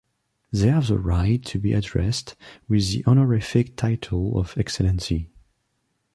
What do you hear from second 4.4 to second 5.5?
Excellency.